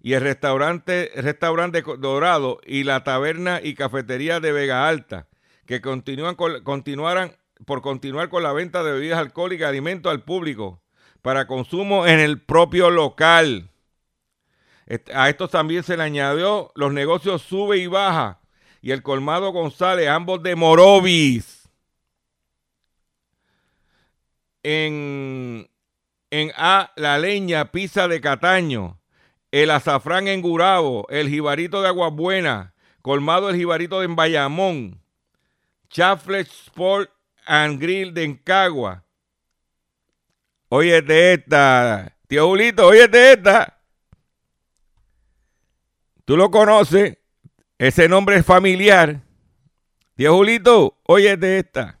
[0.00, 5.28] y el restaurante, restaurante Dorado y la taberna y cafetería de Vega Alta,
[5.66, 10.24] que continúan con, continuarán por continuar con la venta de bebidas alcohólicas y alimentos al
[10.24, 10.82] público
[11.22, 13.70] para consumo en el propio local.
[15.14, 18.40] A esto también se le añadió los negocios Sube y Baja
[18.82, 21.68] y el Colmado González, ambos de Morovis.
[24.64, 25.68] En,
[26.30, 29.00] en A, La Leña, Pizza de Cataño,
[29.50, 35.00] el Azafrán en Gurabo, el Jibarito de Aguabuena, Colmado el Jibarito de Bayamón,
[35.88, 37.10] Chaflet Sport
[37.46, 39.04] and Grill de Encagua.
[40.68, 43.81] Oye de esta, tío Julito, oye de esta.
[46.24, 47.18] Tú lo conoces,
[47.78, 49.20] ese nombre es familiar.
[50.14, 52.00] Tío Julito, oye de esta.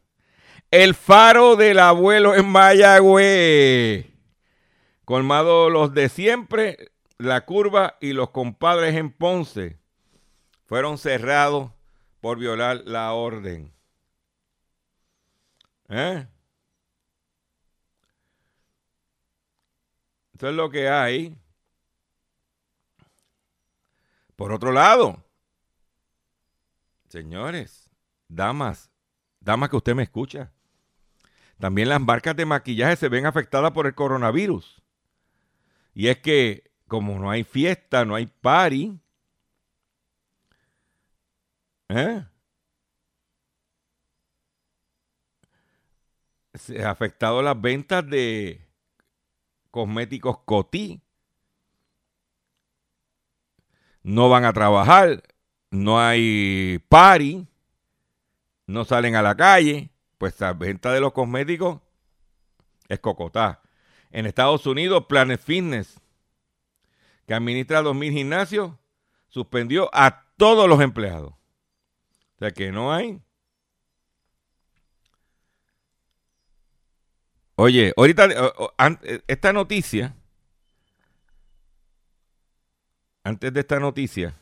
[0.70, 4.06] El faro del abuelo en Mayagüez.
[5.04, 9.78] Colmado los de siempre, la curva y los compadres en Ponce
[10.66, 11.72] fueron cerrados
[12.20, 13.72] por violar la orden.
[15.88, 16.26] ¿Eh?
[20.32, 21.36] Esto es lo que hay.
[24.42, 25.24] Por otro lado,
[27.08, 27.88] señores,
[28.26, 28.90] damas,
[29.38, 30.50] damas que usted me escucha,
[31.60, 34.82] también las marcas de maquillaje se ven afectadas por el coronavirus.
[35.94, 38.98] Y es que como no hay fiesta, no hay party,
[41.90, 42.26] ¿eh?
[46.54, 48.60] se ha afectado las ventas de
[49.70, 51.00] cosméticos Coty.
[54.02, 55.22] No van a trabajar,
[55.70, 57.46] no hay party,
[58.66, 61.80] no salen a la calle, pues la venta de los cosméticos
[62.88, 63.62] es cocotá.
[64.10, 66.02] En Estados Unidos, Planet Fitness
[67.26, 68.72] que administra 2.000 gimnasios,
[69.28, 71.32] suspendió a todos los empleados.
[71.32, 73.20] O sea que no hay.
[77.54, 78.28] Oye, ahorita,
[79.28, 80.16] esta noticia,
[83.24, 84.34] antes de esta noticia,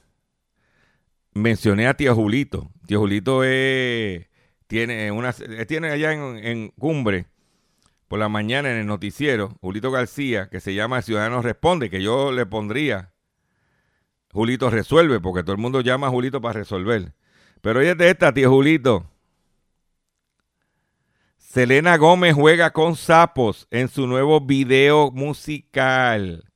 [1.32, 2.70] mencioné a tío Julito.
[2.86, 3.42] Tío Julito
[4.66, 7.26] tiene, una, tiene allá en, en Cumbre
[8.10, 12.32] por la mañana en el noticiero, Julito García, que se llama Ciudadanos Responde, que yo
[12.32, 13.12] le pondría
[14.32, 17.14] Julito Resuelve, porque todo el mundo llama a Julito para resolver.
[17.60, 19.08] Pero oye de esta, tío Julito.
[21.36, 26.49] Selena Gómez juega con sapos en su nuevo video musical.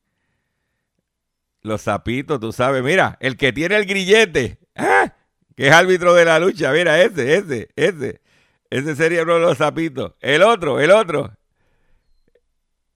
[1.65, 5.15] Los sapitos, tú sabes, mira, el que tiene el grillete, ¿ah?
[5.57, 8.21] que es árbitro de la lucha, mira, ese, ese, ese.
[8.69, 10.12] Ese sería uno de los sapitos.
[10.21, 11.35] El otro, el otro,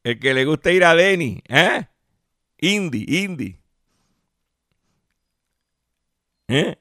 [0.05, 1.87] el que le gusta ir a Denny, ¿eh?
[2.59, 3.59] Indy, Indy.
[6.49, 6.77] ¿Eh?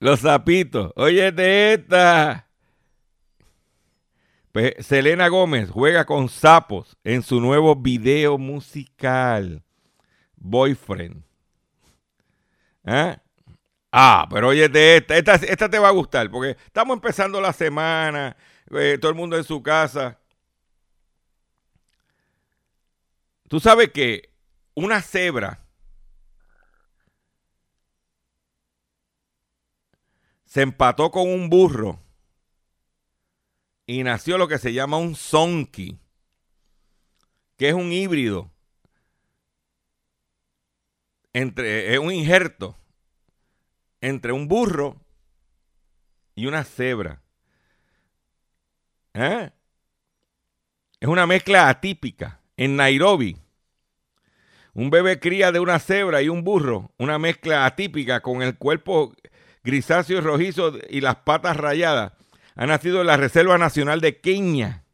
[0.00, 0.92] Los zapitos.
[0.96, 2.48] Oye, de esta.
[4.52, 9.62] Pues Selena Gómez juega con sapos en su nuevo video musical.
[10.40, 11.22] Boyfriend.
[12.84, 13.16] ¿Eh?
[13.92, 17.52] Ah, pero oye, de esta, esta, esta, te va a gustar, porque estamos empezando la
[17.52, 18.36] semana,
[18.70, 20.18] eh, todo el mundo en su casa.
[23.48, 24.30] Tú sabes que
[24.74, 25.64] una cebra
[30.44, 31.98] se empató con un burro
[33.86, 35.98] y nació lo que se llama un zonki,
[37.56, 38.50] que es un híbrido
[41.38, 42.76] entre es un injerto
[44.00, 45.00] entre un burro
[46.34, 47.22] y una cebra.
[49.14, 49.50] ¿Eh?
[51.00, 53.36] Es una mezcla atípica en Nairobi.
[54.74, 59.14] Un bebé cría de una cebra y un burro, una mezcla atípica con el cuerpo
[59.64, 62.12] grisáceo y rojizo y las patas rayadas.
[62.54, 64.84] Ha nacido en la Reserva Nacional de Kenia,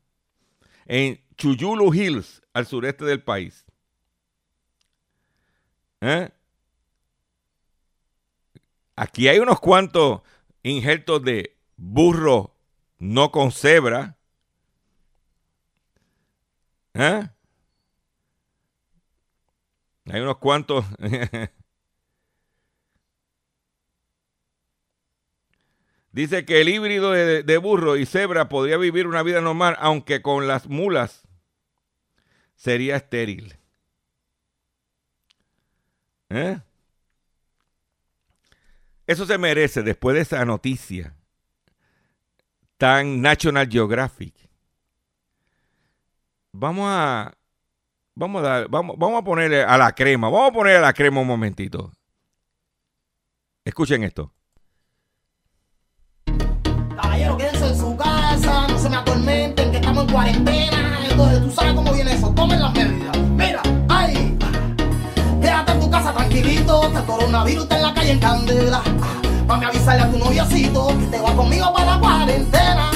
[0.86, 3.64] en Chuyulu Hills, al sureste del país.
[6.06, 6.28] ¿Eh?
[8.94, 10.20] Aquí hay unos cuantos
[10.62, 12.54] injertos de burro
[12.98, 14.18] no con cebra.
[16.92, 17.26] ¿Eh?
[20.12, 20.84] Hay unos cuantos.
[26.12, 30.46] Dice que el híbrido de, burro y cebra podría vivir una vida normal, aunque con
[30.46, 31.26] las mulas
[32.56, 33.56] sería estéril.
[36.34, 36.60] ¿Eh?
[39.06, 41.14] Eso se merece después de esa noticia
[42.76, 44.34] tan National Geographic.
[46.52, 47.34] Vamos a
[48.16, 50.92] Vamos a dar, vamos, vamos a ponerle a la crema, vamos a poner a la
[50.92, 51.90] crema un momentito.
[53.64, 54.32] Escuchen esto.
[56.94, 61.00] Caballero, quédense en su casa, no se me atormenten, que estamos en cuarentena.
[61.10, 63.03] Entonces, tú sabes cómo viene eso, tomen las medidas.
[66.58, 68.82] El coronavirus está en la calle en candela.
[69.48, 72.90] A avisarle a tu noviocito que te va conmigo para la cuarentena.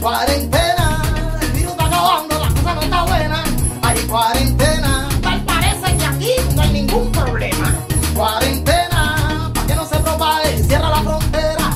[0.00, 1.02] Cuarentena,
[1.40, 3.44] el virus está acabando, la cosa no está buena.
[3.82, 7.74] Ay, cuarentena, tal parece que aquí no hay ningún problema.
[8.14, 11.70] Cuarentena, para que no se propague, cierra la frontera.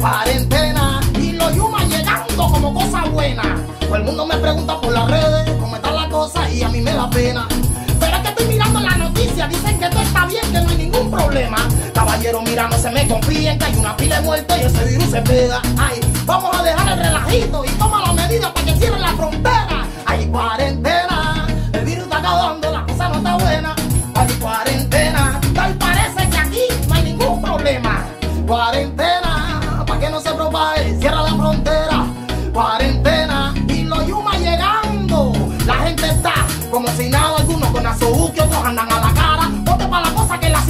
[0.00, 3.42] Cuarentena, y los yumas llegando como cosa buena.
[3.80, 6.80] Todo el mundo me pregunta por las redes cómo está la cosa y a mí
[6.80, 7.47] me da pena.
[9.48, 11.56] Dicen que todo está bien, que no hay ningún problema.
[11.94, 15.10] Caballero, mira, no se me confíen que hay una pila de muertos y ese virus
[15.10, 15.60] se pega.
[15.78, 19.86] Ay, vamos a dejar el relajito y toma las medidas para que cierren la frontera.
[20.06, 23.76] Hay cuarentena, el virus está acabando, la cosa no está buena.
[24.14, 28.04] Hay cuarentena, tal parece que aquí no hay ningún problema.
[28.46, 29.27] Cuarentena,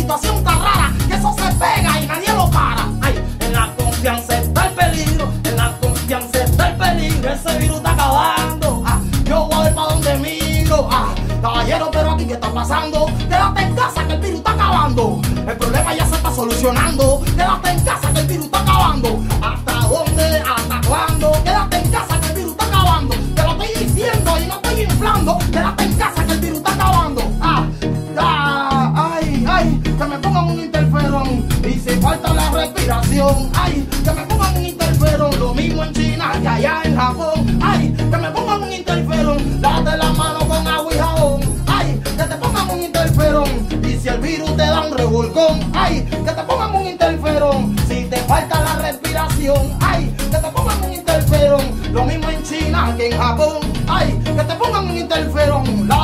[0.09, 2.89] situación está rara, que eso se pega y nadie lo para.
[3.03, 7.77] Ay, en la confianza está el peligro, en la confianza está el peligro, ese virus
[7.77, 8.83] está acabando.
[8.87, 10.89] Ah, yo voy a ver para donde miro.
[10.91, 13.07] Ah, caballero, pero aquí qué está pasando?
[13.29, 15.21] Quédate en casa que el virus está acabando.
[15.47, 17.18] El problema ya se está solucionando.
[32.23, 35.39] La respiración, ay, que me pongan un interferón.
[35.39, 37.59] Lo mismo en China que allá en Japón.
[37.63, 39.61] Ay, que me pongan un interferón.
[39.61, 41.41] Date la mano con agua y jabón.
[41.67, 43.69] Ay, que te pongan un interferón.
[43.83, 47.77] Y si el virus te da un revolcón, ay, que te pongan un interferón.
[47.89, 51.63] Si te falta la respiración, ay, que te pongan un interferón.
[51.93, 53.59] Lo mismo en China que en Japón,
[53.89, 55.89] ay, que te pongan un interferón.
[55.89, 55.98] La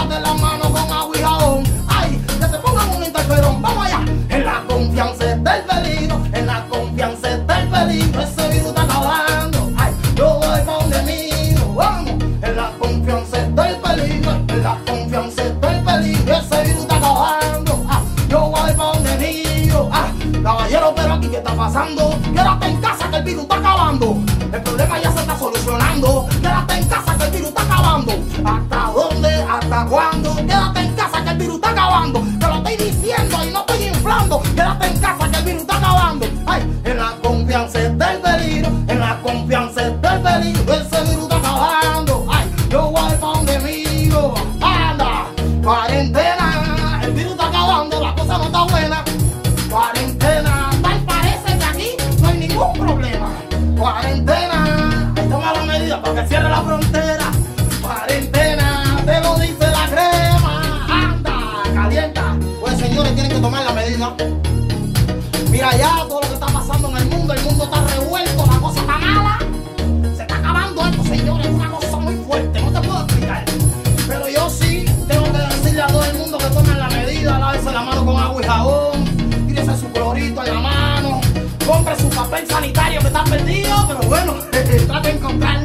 [81.67, 83.75] Compre su papel sanitario que está perdido.
[83.89, 85.64] Pero bueno, trate de encontrarlo.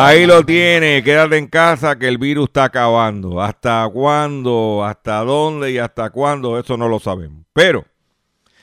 [0.00, 3.42] Ahí lo tiene, quédate en casa que el virus está acabando.
[3.42, 4.84] ¿Hasta cuándo?
[4.84, 6.56] ¿Hasta dónde y hasta cuándo?
[6.56, 7.44] Eso no lo sabemos.
[7.52, 7.84] Pero,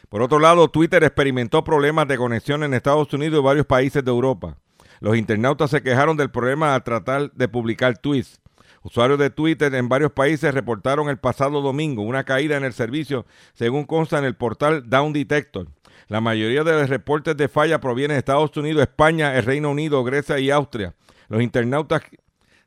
[0.08, 4.12] por otro lado, Twitter experimentó problemas de conexión en Estados Unidos y varios países de
[4.12, 4.56] Europa.
[5.02, 8.40] Los internautas se quejaron del problema al tratar de publicar tweets.
[8.82, 13.26] Usuarios de Twitter en varios países reportaron el pasado domingo una caída en el servicio,
[13.54, 15.68] según consta en el portal Down Detector.
[16.08, 20.02] La mayoría de los reportes de falla provienen de Estados Unidos, España, el Reino Unido,
[20.06, 20.94] Grecia y Austria.
[21.28, 22.02] Los internautas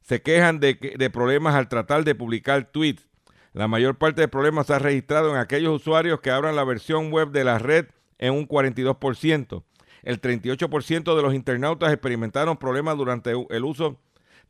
[0.00, 3.06] se quejan de, problemas al tratar de publicar tweets.
[3.52, 7.12] La mayor parte de problemas se ha registrado en aquellos usuarios que abran la versión
[7.12, 7.86] web de la red
[8.18, 9.64] en un 42%.
[10.02, 14.00] El 38% de los internautas experimentaron problemas durante el uso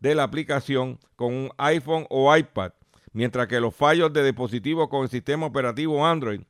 [0.00, 2.72] de la aplicación con un iPhone o iPad,
[3.12, 6.42] mientras que los fallos de dispositivos con el sistema operativo Android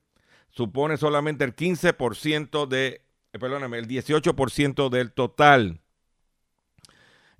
[0.50, 3.02] supone solamente el 15% de,
[3.32, 5.80] eh, perdóname, el 18% del total.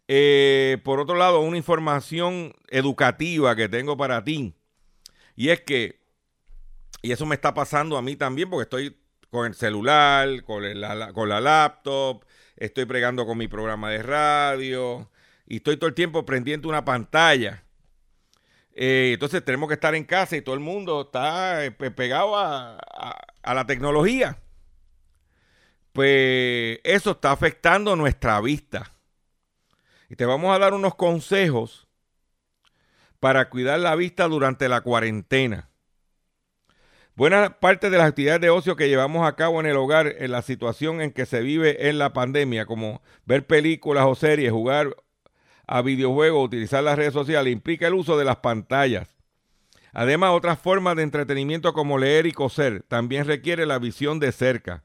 [0.08, 4.54] Eh, por otro lado, una información educativa que tengo para ti,
[5.36, 6.00] y es que,
[7.02, 8.96] y eso me está pasando a mí también, porque estoy
[9.30, 12.24] con el celular, con la, con la laptop,
[12.56, 15.10] estoy pregando con mi programa de radio,
[15.46, 17.64] y estoy todo el tiempo prendiendo una pantalla.
[18.80, 22.78] Eh, entonces tenemos que estar en casa y todo el mundo está eh, pegado a,
[23.42, 24.38] la tecnología.
[25.92, 28.92] Pues eso está afectando nuestra vista.
[30.08, 31.86] Y te vamos a dar unos consejos
[33.20, 35.68] para cuidar la vista durante la cuarentena.
[37.14, 40.30] Buena parte de las actividades de ocio que llevamos a cabo en el hogar en
[40.30, 44.94] la situación en que se vive en la pandemia, como ver películas o series, jugar
[45.66, 49.16] a videojuegos, utilizar las redes sociales, implica el uso de las pantallas.
[49.92, 54.84] Además, otras formas de entretenimiento como leer y coser también requiere la visión de cerca.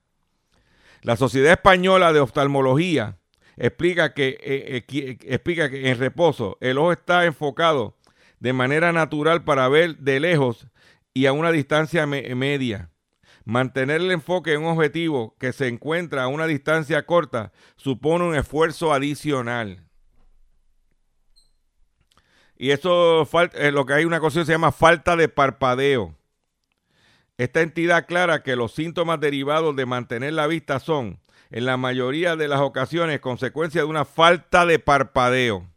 [1.03, 3.19] La Sociedad Española de Oftalmología
[3.57, 7.97] explica que, eh, eh, explica que en reposo el ojo está enfocado
[8.39, 10.67] de manera natural para ver de lejos
[11.13, 12.89] y a una distancia media.
[13.45, 18.35] Mantener el enfoque en un objetivo que se encuentra a una distancia corta supone un
[18.35, 19.85] esfuerzo adicional.
[22.57, 26.15] Y eso es lo que hay una cosa que se llama falta de parpadeo.
[27.37, 31.19] Esta entidad aclara que los síntomas derivados de mantener la vista son,
[31.53, 35.69] en la mayoría de las ocasiones, consecuencia de una falta de parpadeo.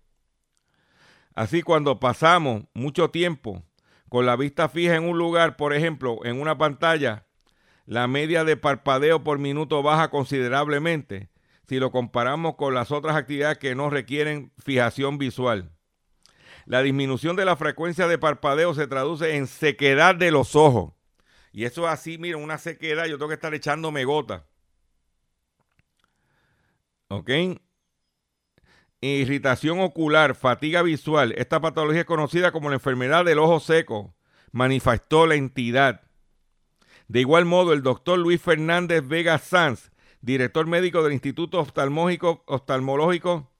[1.34, 3.62] Así cuando pasamos mucho tiempo
[4.08, 7.26] con la vista fija en un lugar, por ejemplo, en una pantalla,
[7.84, 11.28] la media de parpadeo por minuto baja considerablemente
[11.68, 15.72] si lo comparamos con las otras actividades que no requieren fijación visual.
[16.64, 20.94] La disminución de la frecuencia de parpadeo se traduce en sequedad de los ojos.
[21.52, 24.46] Y eso es así, mira, una sequedad, yo tengo que estar echándome gota.
[27.08, 27.30] ¿Ok?
[29.00, 31.32] Irritación ocular, fatiga visual.
[31.36, 34.14] Esta patología es conocida como la enfermedad del ojo seco.
[34.52, 36.02] Manifestó la entidad.
[37.08, 43.52] De igual modo, el doctor Luis Fernández Vega Sanz, director médico del Instituto Oftalmológico,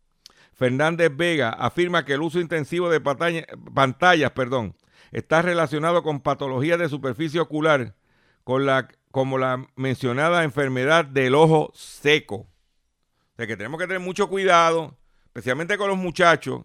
[0.53, 4.75] Fernández Vega afirma que el uso intensivo de pantallas perdón,
[5.13, 7.95] está relacionado con patologías de superficie ocular,
[8.43, 12.49] con la, como la mencionada enfermedad del ojo seco.
[13.39, 16.65] O que tenemos que tener mucho cuidado, especialmente con los muchachos.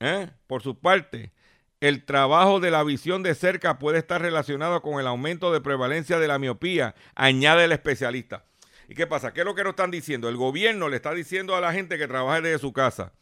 [0.00, 0.30] ¿eh?
[0.46, 1.32] Por su parte,
[1.80, 6.18] el trabajo de la visión de cerca puede estar relacionado con el aumento de prevalencia
[6.18, 8.44] de la miopía, añade el especialista.
[8.88, 9.32] ¿Y qué pasa?
[9.32, 10.28] ¿Qué es lo que nos están diciendo?
[10.28, 13.12] El gobierno le está diciendo a la gente que trabaje desde su casa.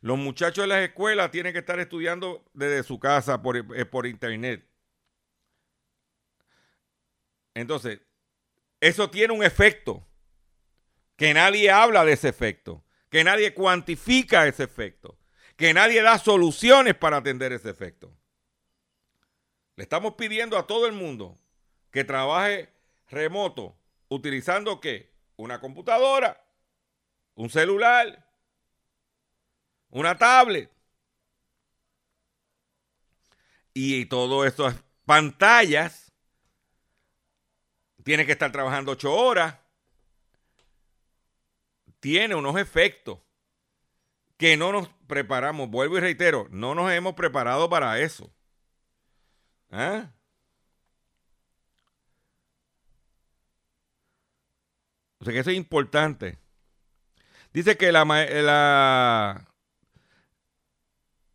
[0.00, 4.06] Los muchachos de las escuelas tienen que estar estudiando desde su casa por, eh, por
[4.06, 4.64] internet.
[7.54, 8.00] Entonces,
[8.80, 10.04] eso tiene un efecto.
[11.18, 12.82] Que nadie habla de ese efecto.
[13.10, 15.18] Que nadie cuantifica ese efecto.
[15.56, 18.16] Que nadie da soluciones para atender ese efecto.
[19.76, 21.36] Le estamos pidiendo a todo el mundo
[21.90, 22.72] que trabaje
[23.10, 23.76] remoto,
[24.08, 25.18] utilizando qué?
[25.38, 26.44] una computadora,
[27.34, 28.26] un celular,
[29.88, 30.70] una tablet.
[33.72, 34.74] Y todo estas
[35.06, 36.12] pantallas,
[38.02, 39.54] tiene que estar trabajando ocho horas,
[42.00, 43.18] tiene unos efectos
[44.36, 45.68] que no nos preparamos.
[45.68, 48.30] Vuelvo y reitero, no nos hemos preparado para eso.
[49.70, 50.10] ¿Ah?
[55.18, 56.38] O sea que eso es importante.
[57.52, 59.48] Dice que la, la,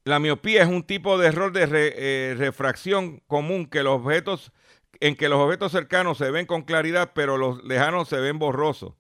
[0.06, 4.54] la miopía es un tipo de error de eh, refracción común que los objetos,
[5.02, 8.94] en que los objetos cercanos se ven con claridad, pero los lejanos se ven borrosos.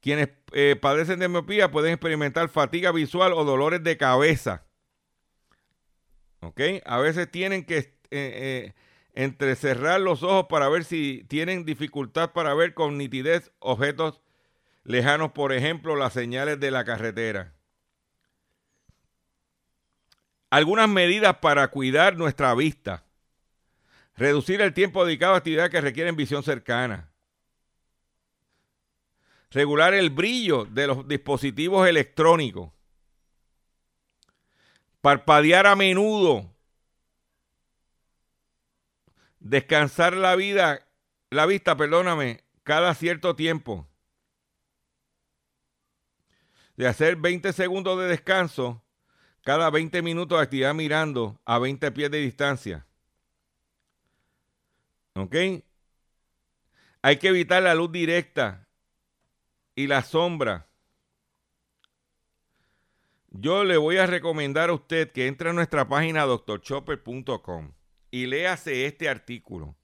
[0.00, 4.64] Quienes eh, padecen de miopía pueden experimentar fatiga visual o dolores de cabeza.
[6.40, 6.60] ¿Ok?
[6.86, 8.72] A veces tienen que eh,
[9.12, 14.22] entrecerrar los ojos para ver si tienen dificultad para ver con nitidez objetos
[14.84, 17.54] lejanos, por ejemplo, las señales de la carretera.
[20.50, 23.04] Algunas medidas para cuidar nuestra vista.
[24.16, 27.09] Reducir el tiempo dedicado a actividades que requieren visión cercana.
[29.50, 32.70] Regular el brillo de los dispositivos electrónicos.
[35.00, 36.50] Parpadear a menudo
[39.40, 40.86] Descansar la vida,
[41.30, 43.88] la vista, perdóname, cada cierto tiempo.
[46.76, 48.82] de hacer 20 segundos de descanso
[49.42, 52.86] cada 20 minutos de actividad mirando a 20 pies de distancia.
[55.14, 55.36] ¿Ok?
[57.02, 58.66] Hay que evitar la luz directa
[59.80, 60.68] y la sombra.
[63.30, 67.72] Yo le voy a recomendar a usted que entre a nuestra página doctorchopper.com
[68.10, 69.74] y léase este artículo,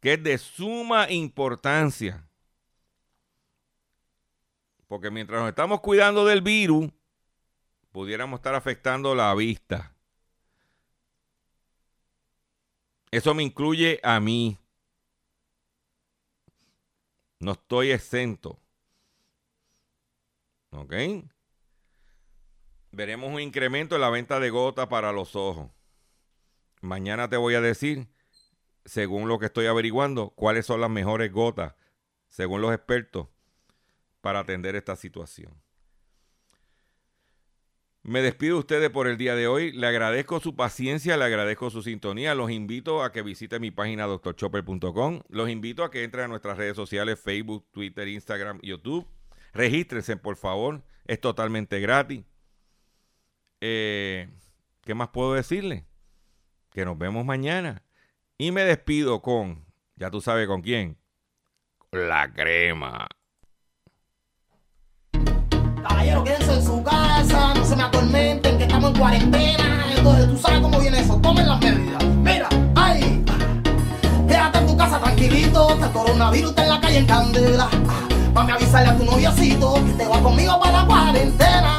[0.00, 2.28] que es de suma importancia.
[4.86, 6.88] Porque mientras nos estamos cuidando del virus,
[7.90, 9.96] pudiéramos estar afectando la vista.
[13.10, 14.56] Eso me incluye a mí.
[17.40, 18.60] No estoy exento.
[20.76, 20.94] ¿Ok?
[22.92, 25.70] Veremos un incremento en la venta de gotas para los ojos.
[26.80, 28.08] Mañana te voy a decir,
[28.84, 31.74] según lo que estoy averiguando, cuáles son las mejores gotas,
[32.28, 33.28] según los expertos,
[34.20, 35.52] para atender esta situación.
[38.02, 39.72] Me despido de ustedes por el día de hoy.
[39.72, 42.36] Le agradezco su paciencia, le agradezco su sintonía.
[42.36, 45.22] Los invito a que visiten mi página doctorchopper.com.
[45.28, 49.08] Los invito a que entren a nuestras redes sociales, Facebook, Twitter, Instagram, YouTube.
[49.56, 50.82] Regístrense, por favor.
[51.06, 52.24] Es totalmente gratis.
[53.60, 54.28] Eh,
[54.82, 55.86] ¿Qué más puedo decirle?
[56.70, 57.82] Que nos vemos mañana.
[58.38, 59.64] Y me despido con,
[59.96, 60.98] ya tú sabes con quién,
[61.90, 63.08] la crema.
[65.82, 69.86] Caballero, quédense en su casa, no se me atormenten, que estamos en cuarentena.
[69.96, 72.04] Entonces, tú sabes cómo viene eso, tomen las medidas.
[72.04, 73.24] Mira, ay,
[74.28, 77.70] quédate en tu casa tranquilito, este coronavirus está en la calle en candela.
[78.36, 81.78] Mami, avisarle a tu noviocito que te va conmigo para la cuarentena.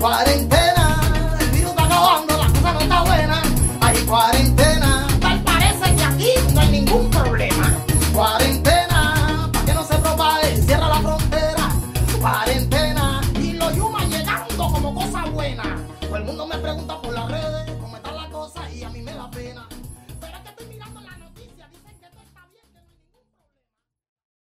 [0.00, 3.42] Cuarentena, el virus está acabando, la cosa no está buena.
[3.80, 7.72] Hay cuarentena, tal parece que aquí no hay ningún problema.
[8.12, 11.68] Cuarentena, para que no se propague, cierra la frontera.
[12.20, 15.78] Cuarentena, y los yumas llegando como cosa buena.
[16.00, 17.13] Todo el mundo me pregunta por